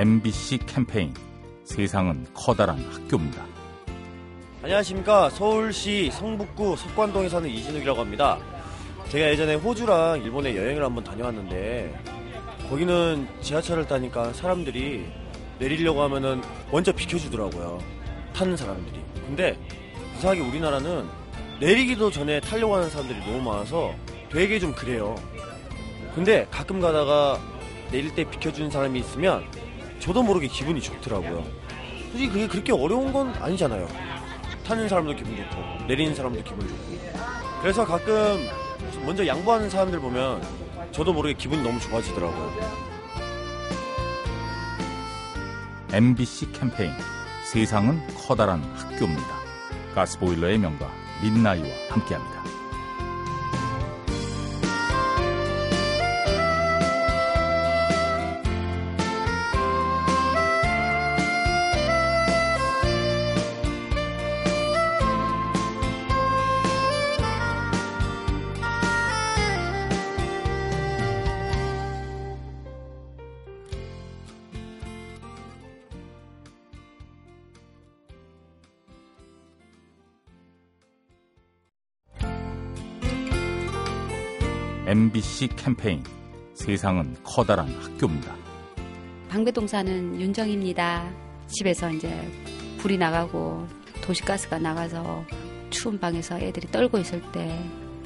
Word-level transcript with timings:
MBC 0.00 0.60
캠페인 0.64 1.12
세상은 1.62 2.26
커다란 2.32 2.78
학교입니다. 2.90 3.44
안녕하십니까. 4.62 5.28
서울시 5.28 6.10
성북구 6.10 6.74
석관동에 6.74 7.28
사는 7.28 7.46
이진욱이라고 7.46 8.00
합니다. 8.00 8.38
제가 9.10 9.28
예전에 9.28 9.56
호주랑 9.56 10.22
일본에 10.22 10.56
여행을 10.56 10.82
한번 10.82 11.04
다녀왔는데 11.04 12.02
거기는 12.70 13.28
지하철을 13.42 13.86
타니까 13.86 14.32
사람들이 14.32 15.04
내리려고 15.58 16.00
하면은 16.04 16.40
먼저 16.72 16.92
비켜주더라고요. 16.92 17.78
타는 18.32 18.56
사람들이. 18.56 19.02
근데 19.26 19.58
이상하게 20.16 20.40
우리나라는 20.40 21.06
내리기도 21.60 22.10
전에 22.10 22.40
타려고 22.40 22.74
하는 22.74 22.88
사람들이 22.88 23.20
너무 23.20 23.42
많아서 23.42 23.94
되게 24.32 24.58
좀 24.58 24.72
그래요. 24.72 25.14
근데 26.14 26.46
가끔 26.50 26.80
가다가 26.80 27.38
내릴 27.90 28.14
때 28.14 28.24
비켜주는 28.24 28.70
사람이 28.70 28.98
있으면 28.98 29.44
저도 30.00 30.22
모르게 30.22 30.48
기분이 30.48 30.80
좋더라고요. 30.80 31.44
솔직히 32.10 32.28
그게 32.28 32.48
그렇게 32.48 32.72
어려운 32.72 33.12
건 33.12 33.32
아니잖아요. 33.40 33.86
타는 34.66 34.88
사람도 34.88 35.14
기분 35.14 35.36
좋고 35.36 35.84
내리는 35.86 36.14
사람도 36.14 36.42
기분 36.42 36.66
좋고 36.66 36.98
그래서 37.60 37.84
가끔 37.84 38.48
먼저 39.04 39.26
양보하는 39.26 39.68
사람들 39.70 40.00
보면 40.00 40.42
저도 40.90 41.12
모르게 41.12 41.34
기분이 41.34 41.62
너무 41.62 41.78
좋아지더라고요. 41.78 42.90
MBC 45.92 46.52
캠페인 46.52 46.92
세상은 47.44 48.00
커다란 48.14 48.62
학교입니다. 48.76 49.40
가스보일러의 49.94 50.58
명가 50.58 50.88
민나이와 51.22 51.68
함께합니다. 51.90 52.49
MBC 84.90 85.50
캠페인 85.54 86.02
세상은 86.52 87.14
커다란 87.22 87.68
학교입니다. 87.80 88.34
방배동 89.28 89.68
사는 89.68 90.20
윤정입니다. 90.20 91.08
집에서 91.46 91.92
이제 91.92 92.28
불이 92.78 92.98
나가고 92.98 93.68
도시가스가 94.02 94.58
나가서 94.58 95.24
추운 95.70 95.96
방에서 96.00 96.40
애들이 96.40 96.66
떨고 96.72 96.98
있을 96.98 97.22
때 97.30 97.56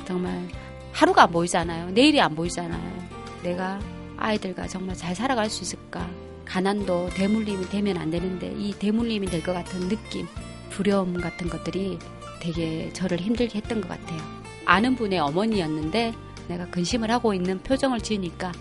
정말 0.04 0.46
하루가 0.92 1.22
안 1.22 1.30
보이잖아요. 1.30 1.92
내일이 1.92 2.20
안 2.20 2.34
보이잖아요. 2.34 3.08
내가 3.42 3.80
아이들과 4.18 4.66
정말 4.68 4.94
잘 4.94 5.14
살아갈 5.14 5.48
수 5.48 5.62
있을까? 5.62 6.06
가난도 6.44 7.08
대물림이 7.14 7.66
되면 7.70 7.96
안 7.96 8.10
되는데 8.10 8.52
이 8.58 8.74
대물림이 8.74 9.28
될 9.28 9.42
것 9.42 9.54
같은 9.54 9.88
느낌, 9.88 10.26
두려움 10.68 11.18
같은 11.18 11.48
것들이 11.48 11.98
되게 12.40 12.92
저를 12.92 13.20
힘들게 13.20 13.56
했던 13.60 13.80
것 13.80 13.88
같아요. 13.88 14.20
아는 14.66 14.94
분의 14.96 15.18
어머니였는데 15.20 16.12
내가 16.48 16.66
근심을 16.70 17.10
하고 17.10 17.34
있는 17.34 17.58
표정을 17.60 18.00
지으니까 18.00 18.52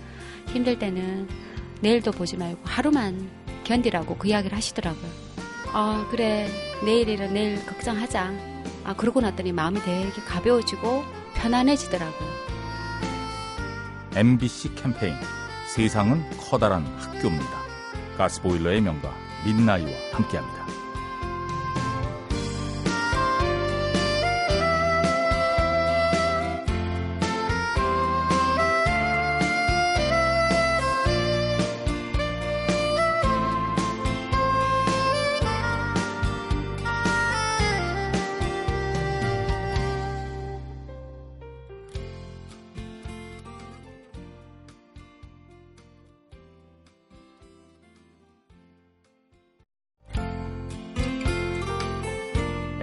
힘들 0.47 0.79
때는 0.79 1.27
내일도 1.81 2.11
보지 2.11 2.37
말고 2.37 2.61
하루만 2.63 3.29
견디라고 3.63 4.17
그 4.17 4.27
이야기를 4.27 4.55
하시더라고요. 4.55 5.09
아, 5.73 6.07
그래. 6.11 6.47
내일이라 6.85 7.27
내일 7.27 7.65
걱정하자. 7.65 8.31
아, 8.83 8.93
그러고 8.95 9.21
났더니 9.21 9.51
마음이 9.51 9.79
되게 9.81 10.09
가벼워지고 10.27 11.03
편안해지더라고요. 11.35 12.29
MBC 14.15 14.75
캠페인 14.75 15.15
세상은 15.67 16.23
커다란 16.37 16.85
학교입니다. 16.97 17.63
가스보일러의 18.17 18.81
명가 18.81 19.11
민나이와 19.45 19.89
함께합니다. 20.11 20.72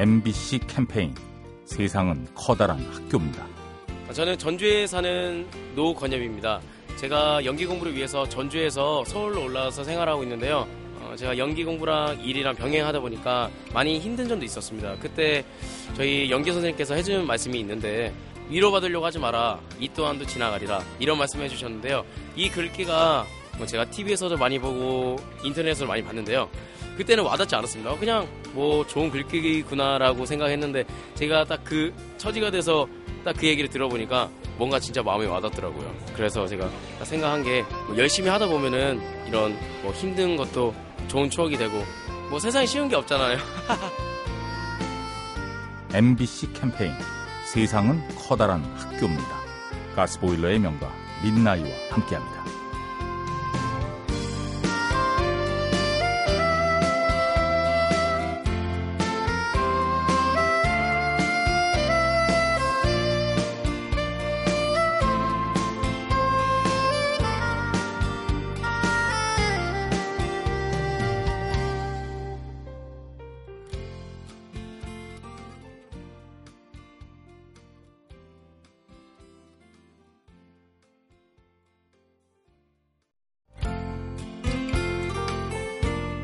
MBC 0.00 0.60
캠페인 0.66 1.14
세상은 1.66 2.26
커다란 2.34 2.78
학교입니다. 2.90 3.46
저는 4.14 4.38
전주에 4.38 4.86
사는 4.86 5.46
노건엽입니다. 5.74 6.62
제가 6.96 7.44
연기 7.44 7.66
공부를 7.66 7.94
위해서 7.94 8.26
전주에서 8.26 9.04
서울로 9.04 9.44
올라와서 9.44 9.84
생활하고 9.84 10.22
있는데요. 10.22 10.66
어, 11.00 11.14
제가 11.16 11.36
연기 11.36 11.64
공부랑 11.64 12.18
일이랑 12.22 12.54
병행하다 12.54 12.98
보니까 13.00 13.50
많이 13.74 13.98
힘든 13.98 14.26
점도 14.26 14.46
있었습니다. 14.46 14.96
그때 15.00 15.44
저희 15.94 16.30
연기 16.30 16.50
선생님께서 16.50 16.94
해주는 16.94 17.26
말씀이 17.26 17.60
있는데 17.60 18.14
위로받으려고 18.48 19.04
하지 19.04 19.18
마라. 19.18 19.60
이 19.78 19.90
또한도 19.90 20.24
지나가리라. 20.24 20.82
이런 20.98 21.18
말씀 21.18 21.42
해 21.42 21.48
주셨는데요. 21.50 22.06
이 22.36 22.48
글귀가 22.48 23.26
뭐 23.58 23.66
제가 23.66 23.90
TV에서도 23.90 24.34
많이 24.38 24.58
보고 24.58 25.16
인터넷에서 25.44 25.84
많이 25.84 26.02
봤는데요. 26.02 26.48
그때는 27.00 27.24
와닿지 27.24 27.54
않았습니다. 27.54 27.94
그냥 27.96 28.28
뭐 28.52 28.86
좋은 28.86 29.10
글귀구나라고 29.10 30.26
생각했는데 30.26 30.84
제가 31.14 31.44
딱 31.46 31.60
그 31.64 31.94
처지가 32.18 32.50
돼서 32.50 32.86
딱 33.24 33.34
그 33.38 33.46
얘기를 33.46 33.70
들어보니까 33.70 34.28
뭔가 34.58 34.78
진짜 34.78 35.02
마음에 35.02 35.24
와닿더라고요. 35.26 35.94
그래서 36.14 36.46
제가 36.46 36.68
생각한 37.04 37.42
게 37.42 37.64
뭐 37.86 37.96
열심히 37.96 38.28
하다 38.28 38.46
보면은 38.48 39.00
이런 39.26 39.56
뭐 39.82 39.92
힘든 39.92 40.36
것도 40.36 40.74
좋은 41.08 41.30
추억이 41.30 41.56
되고 41.56 41.82
뭐 42.28 42.38
세상에 42.38 42.66
쉬운 42.66 42.88
게 42.88 42.96
없잖아요. 42.96 43.38
MBC 45.94 46.52
캠페인 46.52 46.92
세상은 47.52 48.00
커다란 48.16 48.62
학교입니다. 48.76 49.40
가스보일러의 49.96 50.58
명가 50.60 50.92
민나이와 51.24 51.68
함께합니다. 51.90 52.44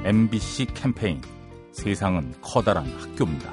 MBC 0.06 0.66
캠페인 0.66 1.20
세상은 1.72 2.32
커다란 2.40 2.86
학교입니다. 2.86 3.52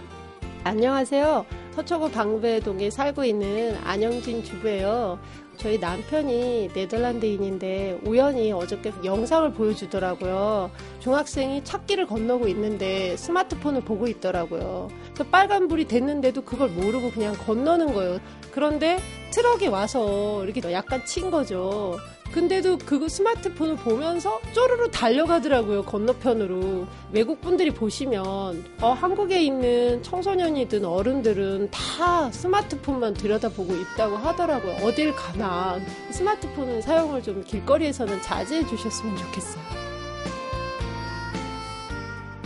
안녕하세요. 0.63 1.47
서초구 1.71 2.11
방배동에 2.11 2.91
살고 2.91 3.23
있는 3.23 3.75
안영진 3.83 4.43
주부예요. 4.43 5.17
저희 5.57 5.79
남편이 5.79 6.69
네덜란드인인데 6.75 8.01
우연히 8.05 8.51
어저께 8.51 8.93
영상을 9.03 9.51
보여주더라고요. 9.53 10.69
중학생이 10.99 11.63
찻길을 11.63 12.05
건너고 12.05 12.47
있는데 12.49 13.17
스마트폰을 13.17 13.81
보고 13.81 14.07
있더라고요. 14.07 14.89
그 15.17 15.23
빨간불이 15.23 15.85
됐는데도 15.85 16.43
그걸 16.43 16.69
모르고 16.69 17.09
그냥 17.09 17.33
건너는 17.33 17.95
거예요. 17.95 18.19
그런데 18.51 18.99
트럭이 19.31 19.69
와서 19.69 20.45
이렇게 20.45 20.71
약간 20.71 21.03
친 21.03 21.31
거죠. 21.31 21.97
근데도 22.33 22.79
그 22.79 23.07
스마트폰을 23.07 23.75
보면서 23.77 24.39
쪼르르 24.53 24.89
달려가더라고요 24.89 25.83
건너편으로. 25.83 26.87
외국 27.11 27.41
분들이 27.41 27.69
보시면 27.69 28.65
어, 28.81 28.91
한국에 28.93 29.41
있는 29.43 30.01
청소년이든 30.01 30.83
어른들은 30.83 31.69
다 31.69 32.31
스마트폰만 32.31 33.13
들여다보고 33.13 33.75
있다고 33.75 34.17
하더라고요. 34.17 34.77
어딜 34.83 35.15
가나. 35.15 35.79
스마트폰은 36.09 36.81
사용을 36.81 37.21
좀 37.21 37.43
길거리에서는 37.43 38.21
자제해 38.23 38.65
주셨으면 38.65 39.15
좋겠어요. 39.15 39.63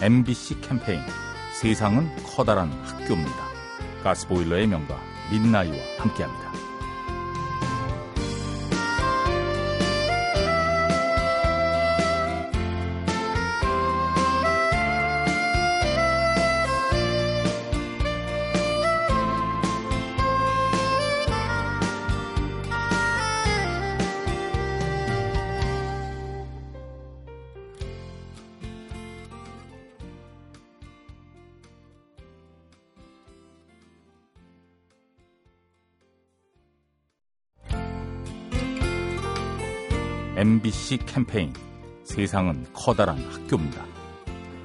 MBC 0.01 0.61
캠페인. 0.61 0.99
세상은 1.61 2.07
커다란 2.23 2.69
학교입니다. 2.83 3.47
가스보일러의 4.03 4.67
명가 4.67 4.99
민나이와 5.31 5.77
함께합니다. 5.97 6.66
MBC 40.37 40.99
캠페인 41.07 41.51
세상은 42.03 42.63
커다란 42.71 43.17
학교입니다. 43.17 43.83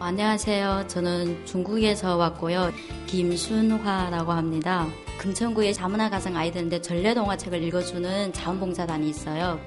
안녕하세요. 0.01 0.85
저는 0.87 1.47
중국에서 1.47 2.19
왔고요. 2.19 2.71
김순화라고 3.07 4.33
합니다. 4.33 4.87
금천구에 5.17 5.73
자문화 5.73 6.11
가정 6.11 6.37
아이들인데 6.37 6.83
전래동화책을 6.83 7.63
읽어주는 7.63 8.35
자원봉사단이 8.35 9.09
있어요. 9.09 9.59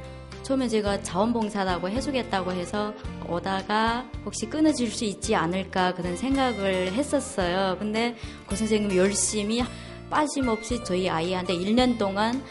처음에 0.44 0.68
제가 0.68 1.02
자원봉사라고 1.02 1.90
해주겠다고 1.90 2.51
해서 2.51 2.94
오다가 3.28 4.06
혹시 4.25 4.48
끊어질 4.48 4.92
수 4.92 5.06
있지 5.06 5.34
않을까 5.34 5.96
그런 5.96 6.16
생각을 6.16 6.94
했었어요. 6.94 7.78
근데 7.80 8.16
고 8.46 8.56
선생님이 8.56 8.96
열심히 8.96 9.63
빠짐없이 10.12 10.84
저희 10.84 11.10
아이한테 11.10 11.56
1년 11.56 11.98
동안 11.98 12.44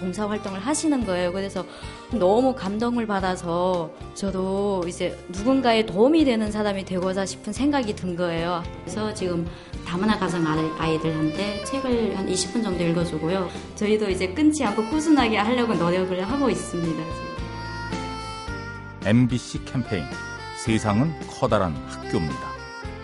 봉사 0.00 0.28
활동을 0.28 0.58
하시는 0.58 1.04
거예요. 1.06 1.32
그래서 1.32 1.64
너무 2.10 2.54
감동을 2.54 3.06
받아서 3.06 3.90
저도 4.14 4.82
이제 4.88 5.16
누군가의 5.28 5.86
도움이 5.86 6.24
되는 6.24 6.50
사람이 6.50 6.84
되고자 6.84 7.26
싶은 7.26 7.52
생각이 7.52 7.94
든 7.94 8.16
거예요. 8.16 8.62
그래서 8.84 9.14
지금 9.14 9.46
다문화 9.86 10.18
가정 10.18 10.46
아이들한테 10.78 11.64
책을 11.64 12.16
한 12.16 12.26
20분 12.26 12.62
정도 12.62 12.82
읽어주고요. 12.82 13.48
저희도 13.76 14.10
이제 14.10 14.28
끊지 14.28 14.64
않고 14.64 14.88
꾸준하게 14.88 15.36
하려고 15.36 15.74
노력을 15.74 16.20
하고 16.22 16.50
있습니다. 16.50 17.02
MBC 19.04 19.64
캠페인 19.64 20.04
세상은 20.56 21.12
커다란 21.28 21.74
학교입니다. 21.88 22.50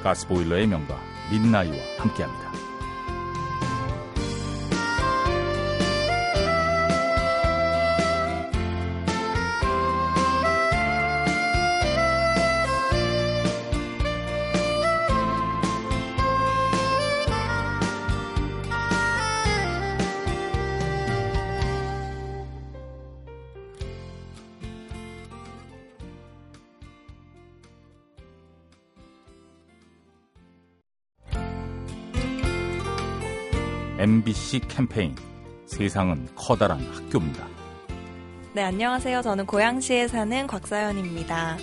가스보일러의 0.02 0.66
명가 0.66 0.98
민나이와 1.30 1.76
함께합니다. 1.98 2.65
MBC 33.98 34.60
캠페인 34.68 35.14
세상은 35.64 36.28
커다란 36.34 36.80
학교입니다. 36.92 37.46
네, 38.52 38.62
안녕하세요. 38.62 39.22
저는 39.22 39.46
고양시에 39.46 40.06
사는 40.08 40.46
곽사연입니다. 40.46 41.56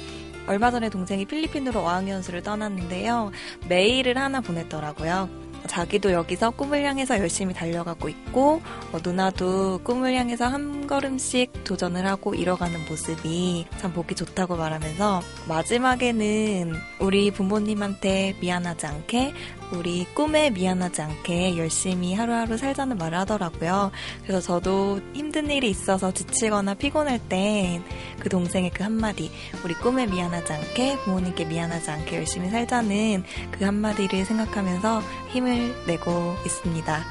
얼마 0.48 0.72
전에 0.72 0.90
동생이 0.90 1.26
필리핀으로 1.26 1.80
어학연수를 1.82 2.42
떠났는데요. 2.42 3.32
메일을 3.70 4.18
하나 4.18 4.42
보냈더라고요. 4.42 5.30
자기도 5.68 6.12
여기서 6.12 6.50
꿈을 6.52 6.84
향해서 6.84 7.20
열심히 7.20 7.54
달려가고 7.54 8.10
있고 8.10 8.62
어, 8.92 8.98
누나도 9.02 9.80
꿈을 9.84 10.14
향해서 10.14 10.46
한 10.46 10.88
걸음씩 10.88 11.64
도전을 11.64 12.06
하고 12.06 12.36
이뤄가는 12.36 12.86
모습이 12.90 13.66
참 13.78 13.94
보기 13.94 14.16
좋다고 14.16 14.58
말하면서 14.58 15.22
마지막에는 15.48 16.74
우리 17.00 17.32
부모님한테 17.32 18.36
미안하지 18.42 18.88
않게 18.88 19.34
우리 19.72 20.06
꿈에 20.14 20.50
미안하지 20.50 21.02
않게 21.02 21.58
열심히 21.58 22.14
하루하루 22.14 22.58
살자는 22.58 22.98
말을 22.98 23.18
하더라고요. 23.20 23.92
그래서 24.24 24.42
저도 24.42 25.00
힘든 25.14 25.50
일이 25.50 25.70
있어서 25.70 26.12
지치거나 26.12 26.76
피곤할 26.76 27.20
땐 27.30 27.84
그 28.20 28.30
동생의 28.30 28.72
그 28.72 28.84
한마디, 28.84 29.32
우리 29.64 29.74
꿈에 29.74 30.06
미안하지 30.06 30.54
않게, 30.54 30.98
부모님께 31.00 31.46
미안하지 31.46 31.92
않게 31.92 32.18
열심히 32.18 32.50
살자는 32.50 33.24
그 33.52 33.66
한마디를 33.66 34.26
생각하면서 34.26 35.02
힘을 35.30 35.86
내고 35.86 36.36
있습니다. 36.46 37.04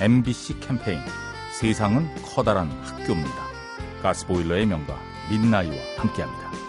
MBC 0.00 0.60
캠페인 0.60 0.98
세상은 1.52 2.08
커다란 2.22 2.70
학교입니다. 2.82 3.52
가스보일러의 4.02 4.66
명가 4.66 4.98
민나이와 5.30 5.76
함께합니다. 5.98 6.61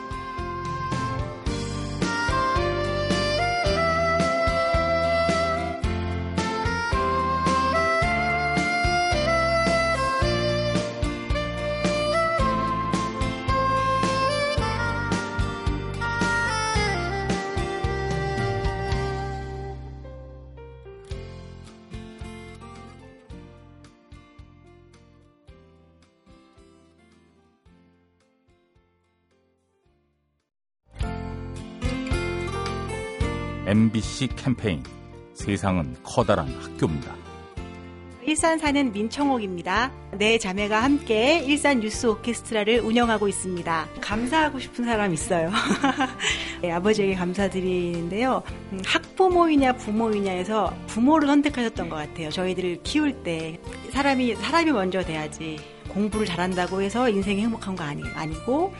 MBC 33.73 34.27
캠페인 34.35 34.83
세상은 35.33 35.95
커다란 36.03 36.47
학교입니다. 36.61 37.15
일산 38.21 38.59
사는 38.59 38.91
민청옥입니다. 38.91 39.91
네 40.11 40.37
자매가 40.37 40.83
함께 40.83 41.39
일산 41.39 41.79
뉴스 41.79 42.05
오케스트라를 42.05 42.81
운영하고 42.81 43.27
있습니다. 43.27 43.87
감사하고 43.99 44.59
싶은 44.59 44.85
사람 44.85 45.11
있어요. 45.11 45.49
네, 46.61 46.71
아버지에게 46.71 47.15
감사드리는데요. 47.15 48.43
음, 48.73 48.81
학부모이냐 48.85 49.73
부모이냐에서 49.73 50.71
부모를 50.85 51.27
선택하셨던 51.27 51.89
것 51.89 51.95
같아요. 51.95 52.29
저희들을 52.29 52.81
키울 52.83 53.23
때 53.23 53.59
사람이 53.89 54.35
사람이 54.35 54.71
먼저 54.71 55.01
돼야지 55.01 55.57
공부를 55.89 56.27
잘한다고 56.27 56.83
해서 56.83 57.09
인생이 57.09 57.41
행복한 57.41 57.75
거 57.75 57.83
아니, 57.83 58.03
아니고 58.13 58.71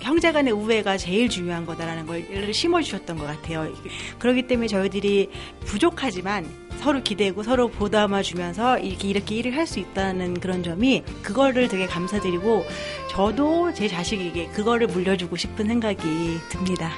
형제 0.00 0.32
간의 0.32 0.52
우애가 0.52 0.96
제일 0.96 1.28
중요한 1.28 1.66
거다라는 1.66 2.06
걸 2.06 2.52
심어주셨던 2.52 3.18
것 3.18 3.26
같아요. 3.26 3.70
그렇기 4.18 4.46
때문에 4.46 4.66
저희들이 4.66 5.30
부족하지만 5.66 6.48
서로 6.80 7.02
기대고 7.02 7.42
서로 7.42 7.68
보담아 7.68 8.22
주면서 8.22 8.78
이렇게 8.78 9.08
이렇게 9.08 9.34
일을 9.36 9.56
할 9.56 9.66
수 9.66 9.78
있다는 9.78 10.40
그런 10.40 10.62
점이 10.62 11.04
그거를 11.22 11.68
되게 11.68 11.86
감사드리고 11.86 12.64
저도 13.10 13.72
제 13.74 13.86
자식에게 13.86 14.48
그거를 14.48 14.86
물려주고 14.88 15.36
싶은 15.36 15.66
생각이 15.66 16.38
듭니다. 16.48 16.90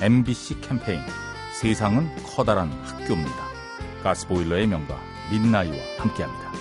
MBC 0.00 0.60
캠페인 0.60 1.00
세상은 1.54 2.10
커다란 2.24 2.70
학교입니다. 2.82 3.46
가스보일러의 4.02 4.66
명가 4.66 4.98
민나이와 5.30 5.76
함께합니다. 5.98 6.52